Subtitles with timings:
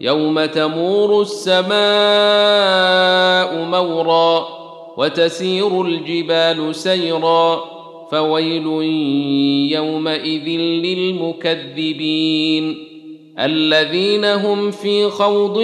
[0.00, 1.76] يوم تمور السماء
[3.64, 4.46] مورا
[4.96, 7.64] وتسير الجبال سيرا
[8.10, 8.66] فويل
[9.72, 10.48] يومئذ
[10.86, 12.76] للمكذبين
[13.38, 15.60] الذين هم في خوض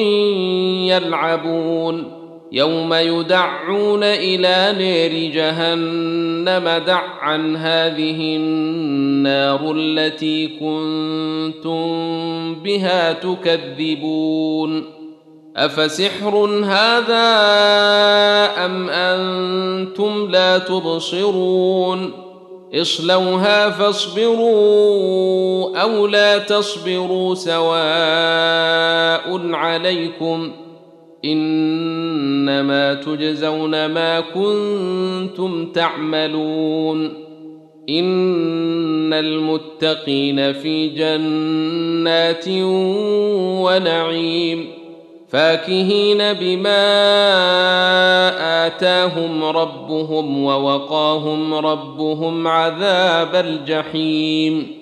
[0.87, 2.22] يلعبون
[2.52, 11.83] يوم يدعون إلى نار جهنم دعا هذه النار التي كنتم
[12.55, 14.84] بها تكذبون
[15.56, 17.25] أفسحر هذا
[18.64, 22.12] أم أنتم لا تبصرون
[22.75, 25.03] اصلوها فاصبروا
[25.83, 27.62] أو لا تصبروا سواء
[29.55, 30.53] عليكم
[31.25, 37.05] إنما تجزون ما كنتم تعملون.
[37.89, 42.45] إن المتقين في جنات
[43.62, 44.65] ونعيم.
[45.28, 47.06] فاكهين بما
[48.67, 54.81] آتاهم ربهم ووقاهم ربهم عذاب الجحيم.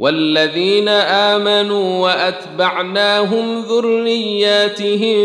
[0.00, 5.24] والذين آمنوا وأتبعناهم ذرياتهم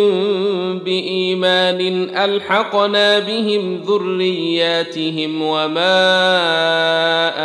[0.80, 5.96] بإيمان ألحقنا بهم ذرياتهم وما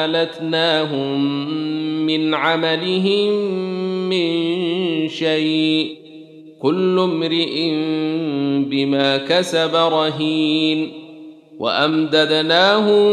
[0.04, 1.46] ألتناهم
[2.06, 3.32] من عملهم
[4.08, 5.96] من شيء
[6.60, 7.70] كل امرئ
[8.70, 10.92] بما كسب رهين
[11.60, 13.10] وأمددناهم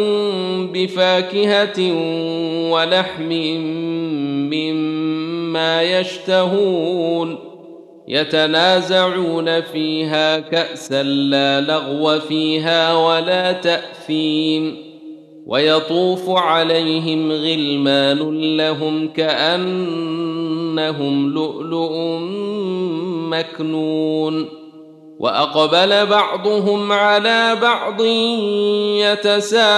[0.67, 1.79] بفاكهة
[2.71, 3.31] ولحم
[4.49, 7.37] مما يشتهون
[8.07, 14.77] يتنازعون فيها كأسا لا لغو فيها ولا تأثيم
[15.47, 20.13] ويطوف عليهم غلمان لهم كأنهم
[21.33, 22.17] لؤلؤ
[23.29, 24.49] مكنون
[25.19, 28.01] وأقبل بعضهم على بعض
[29.01, 29.77] يتساءلون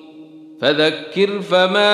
[0.61, 1.91] فذكر فما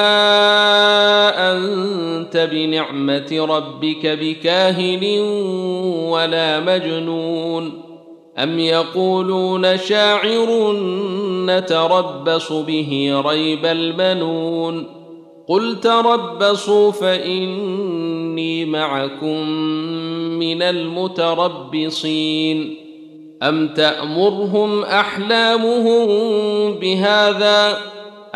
[1.52, 5.20] أنت بنعمة ربك بكاهن
[6.10, 7.82] ولا مجنون
[8.38, 10.74] أم يقولون شاعر
[11.46, 14.86] نتربص به ريب المنون
[15.48, 19.50] قل تربصوا فإني معكم
[20.40, 22.08] من المتربصين
[23.44, 26.08] أم تأمرهم أحلامهم
[26.74, 27.78] بهذا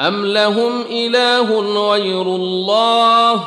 [0.00, 1.60] ام لهم اله
[1.90, 3.44] غير الله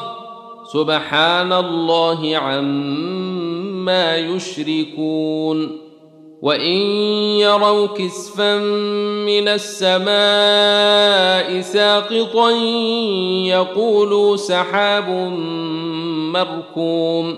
[0.74, 5.78] سبحان الله عما يشركون
[6.42, 6.78] وان
[7.40, 8.58] يروا كسفا
[9.26, 10.12] من السماء
[11.62, 12.52] ساقطا
[13.48, 15.10] يقولوا سحاب
[16.34, 17.36] مركوم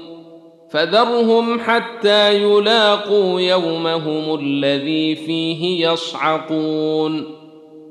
[0.72, 7.39] فذرهم حتى يلاقوا يومهم الذي فيه يصعقون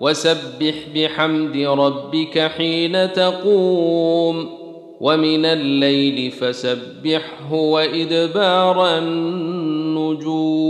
[0.00, 4.60] وسبح بحمد ربك حين تقوم
[5.00, 10.60] ومن الليل فسبحه وإدبار النجوم